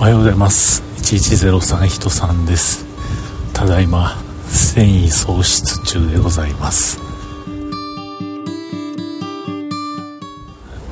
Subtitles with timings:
[0.00, 0.82] おはようございます。
[1.02, 2.86] 1103人さんです。
[3.52, 4.16] ただいま
[4.46, 6.98] 繊維喪失中でございます。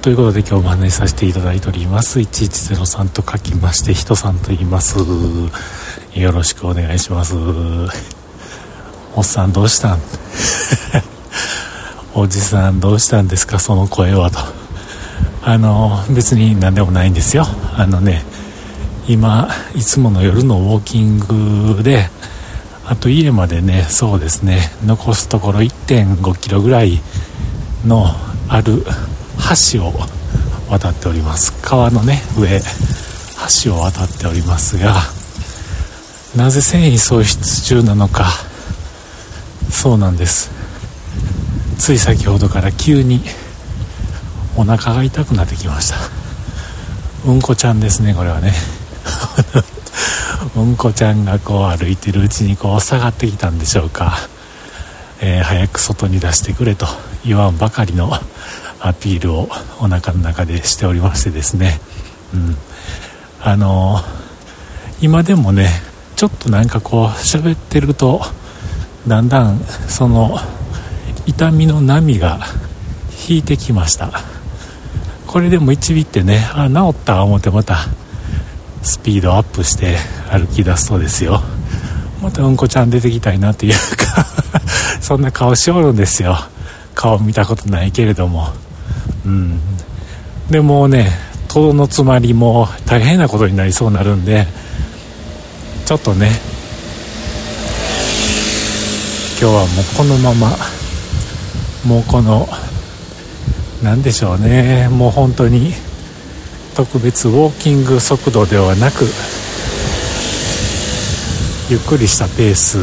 [0.03, 2.21] ということで今日お話させていただいております。
[2.21, 4.99] 1103と書きまして人さんと言います。
[6.15, 7.35] よろしくお願いします。
[9.17, 10.01] おっさんどうしたん？
[12.15, 13.59] おじさんどうしたんですか？
[13.59, 14.39] その声はと。
[15.43, 17.47] あの別に何でもないんですよ。
[17.75, 18.23] あのね
[19.09, 22.11] 今いつもの夜のウォーキングで
[22.85, 27.01] あと家までねそうですね残すところ1 5キロぐらい
[27.87, 28.07] の
[28.49, 28.85] ある
[29.73, 29.95] 橋を
[30.69, 31.53] 渡っております。
[31.63, 32.61] 川のね上
[33.65, 34.95] 橋を渡っておりますが
[36.37, 38.27] なぜ繊維喪失中なのか
[39.71, 40.51] そうなんです。
[41.79, 43.23] つい先ほどから急に
[44.57, 45.97] お腹が痛くなってきました。
[47.27, 48.53] うんこちゃんですねこれはね。
[50.57, 54.19] うんこちゃんがこう歩いてるうちにこう下がってきたんでしょうか、
[55.21, 56.87] えー、早く外に出してくれと
[57.25, 58.13] 言わんばかりの
[58.81, 59.49] アピールを
[59.81, 61.81] お腹の中でしておりましてですね。
[62.33, 62.57] うん。
[63.41, 64.05] あのー、
[65.01, 65.71] 今でもね
[66.17, 68.21] ちょっとなんかこう喋ってると
[69.07, 70.39] だんだんその
[71.27, 72.41] 痛みの波が
[73.29, 74.11] 引いてきました。
[75.27, 77.87] これでも1尾ってねあ治った思ってまた
[78.83, 79.97] スピードアップして
[80.31, 81.43] 歩き出すそうですよ。
[82.23, 84.27] またうんこちゃん出てきたいなっていうか
[85.01, 86.39] そんな顔しおるんですよ。
[86.95, 88.49] 顔見たことないけれども。
[89.25, 89.61] うん。
[90.51, 91.11] でもね
[91.49, 94.47] とどのつまりも大変なことになりそうになるんで
[95.85, 96.31] ちょっとね
[99.41, 100.57] 今日はもうこのまま
[101.87, 102.49] もうこの
[103.83, 105.73] 何でしょうねもう本当に
[106.79, 109.05] 特別ウォーキング速度ではなく
[111.69, 112.79] ゆっくりしたペース、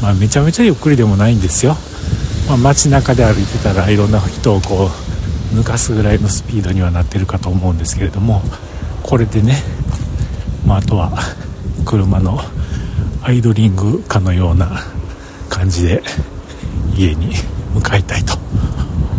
[0.00, 1.74] まあ、めちゃめちゃゆっくりでもないんですよ、
[2.46, 4.88] まあ、街中で歩いてたらいろんな人をこ
[5.52, 8.40] う抜かすぐらいのスピードにはなってるかと思うんですけれども
[9.02, 9.64] これでね、
[10.64, 11.10] まあ、あとは
[11.84, 12.38] 車の
[13.24, 14.84] アイドリングかのような
[15.48, 16.04] 感じで
[16.94, 17.34] 家に
[17.74, 18.38] 向かいたいと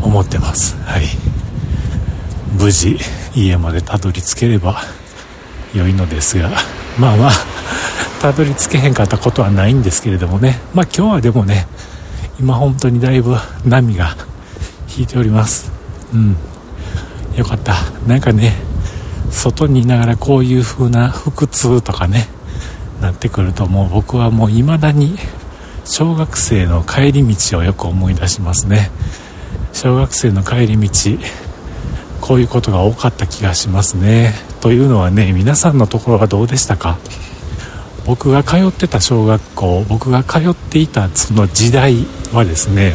[0.02, 0.78] 思ってます。
[0.84, 1.04] はい。
[2.58, 2.98] 無事
[3.36, 4.82] 家までたどり着ければ
[5.74, 6.50] 良いのですが
[7.00, 7.32] まあまあ
[8.22, 10.60] たどり着けへんかったことはないんですけれどもね。
[10.74, 11.68] まあ今日はでもね
[12.40, 13.36] 今本当にだいぶ
[13.66, 14.16] 波が
[14.98, 15.72] 引いております。
[16.14, 16.36] うん。
[17.38, 17.76] よかった。
[18.08, 18.56] なんかね
[19.32, 22.28] 外にいながらこういう風な腹痛とかね
[23.00, 25.16] なってくるともう僕はもう未だに
[25.86, 28.92] 小学生の帰り道をよく思い出しますね。
[29.72, 30.90] 小学生の帰り道
[32.30, 34.36] こういうことが多かった気がしますね。
[34.62, 37.00] というのはね皆さんのところはどうでしたか？
[38.06, 42.94] 僕が通ってた小学校僕が通っていたその時代はですね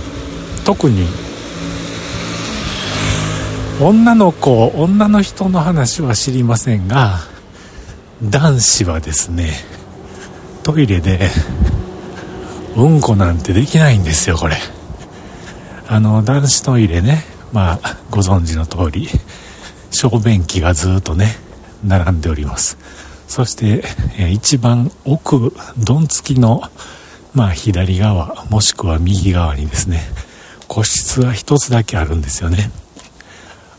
[0.64, 1.08] 特に
[3.80, 7.18] 女の子女の人の話は知りませんが
[8.22, 9.50] 男子はですね
[10.62, 11.28] トイレで
[12.76, 14.54] うんこなんてできないんですよこれ。
[15.88, 17.33] あの男子トイレね。
[17.54, 19.08] まあご存知の通り
[19.92, 21.36] 小便器がずっとね
[21.84, 22.76] 並んでおります。
[23.28, 23.82] そして、
[24.18, 26.62] え一番奥どんつきの
[27.32, 30.00] まあ左側もしくは右側にですね
[30.66, 32.70] 個室が一つだけあるんですよね。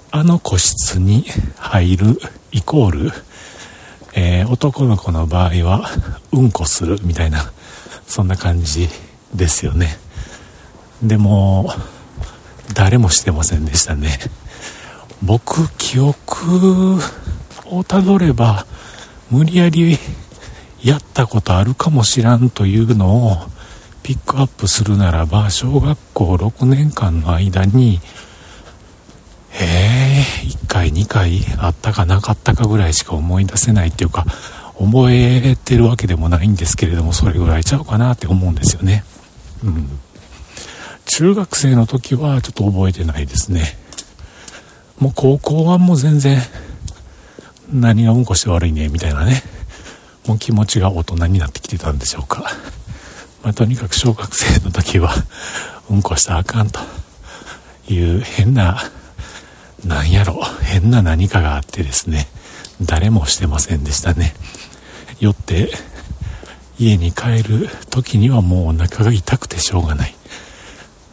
[0.10, 1.26] あの個室に
[1.58, 2.20] 入る
[2.54, 3.12] イコール、
[4.14, 5.90] えー、男の子の場合は
[6.32, 7.52] うんこするみたいな
[8.08, 8.88] そんな感じ
[9.34, 9.98] ですよね。
[11.04, 11.74] でも
[12.74, 14.20] 誰もしてませんでしたね。
[15.24, 16.98] 僕記憶
[17.66, 18.66] をたどれば
[19.32, 19.98] 無理やり
[20.84, 23.38] やったことあるかもしらんというのを
[24.04, 28.00] ピックアップするならば小学校6年間の間に
[29.58, 34.26] えー、1回2回あったかなかったかぐらいしか思い出せないっていうか
[34.78, 39.06] 覚えてるわけでもないんですけれどもそれぐらいちゃうかなって思うんですよね。
[39.64, 40.00] うん。
[41.06, 43.78] 中学生の時はちょっと覚えてないですね。
[45.00, 46.40] もう高校はもう全然
[47.72, 49.44] 何がうんこして悪いねみたいなね。
[50.28, 52.46] もう気持ちが大人になってきてたんでしょうか、
[53.44, 55.14] まあ、とにかく小学生の時は
[55.90, 56.80] うんこしたらあかんと
[57.88, 58.82] いう変な
[59.86, 60.42] なんやろ。
[60.64, 62.28] 変な何かがあってですね。
[62.82, 64.34] 誰もしてませんでしたね。
[65.20, 65.70] よって
[66.80, 70.15] 家に帰る時にはもうお腹が痛くてしょうがない。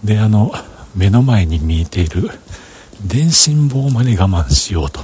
[0.05, 0.53] であの
[0.95, 2.31] 目の前に見えている
[3.07, 5.01] 電信棒まで我慢しようと。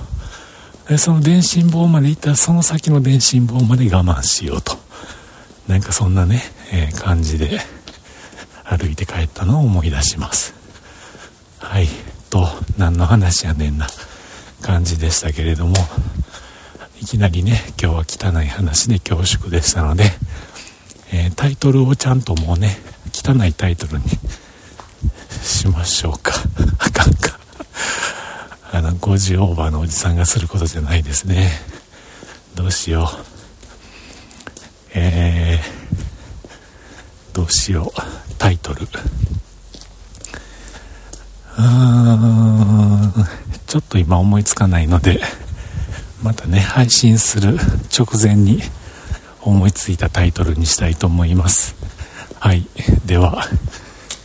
[0.89, 4.77] でその電信棒まで行ったらその先の電信棒まで我慢しようと。
[5.67, 6.43] なんかそんなね、
[6.73, 7.61] えー、感じで
[8.65, 10.55] 歩いて帰ったのを思い出します。
[11.59, 11.89] はい。
[12.31, 12.47] と
[12.77, 13.87] 何の話やねんな
[14.63, 15.75] 感じでしたけれども。
[17.01, 20.05] いきなりね今日は汚い話で恐縮でしたので、
[21.13, 22.77] えー、タイトルをちゃんともうね
[23.13, 24.05] 汚いタイトルに
[25.43, 26.33] しましょうか。
[26.79, 27.39] あかんか。
[28.73, 31.51] あの50オーバーのおじさんがすることじゃないですね。
[32.55, 33.19] どうしよう。
[34.95, 38.01] えー、どうしよう。
[38.39, 38.83] タイトル。
[41.59, 43.29] うーん。
[43.67, 45.21] ちょっと今思いつかないので
[46.23, 47.59] またね配信する
[47.97, 48.63] 直前に
[49.43, 51.77] 思いついたタイトルにしたいと思います。
[52.41, 52.67] はい。
[53.05, 53.45] では。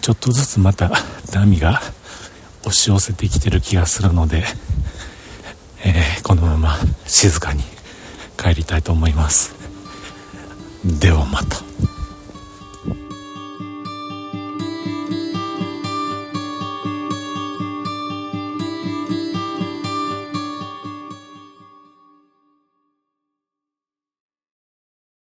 [0.04, 0.92] ちょっとずつまた
[1.32, 1.80] 波が
[2.64, 4.44] 押し寄せてきてる気がするので、
[5.86, 7.64] えー、このまま静かに
[8.38, 9.56] 帰りたいと思います。
[10.84, 11.93] ではまた。